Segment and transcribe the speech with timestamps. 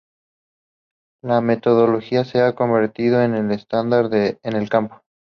[1.21, 5.03] La metodología se ha convertido en el estándar en el campo.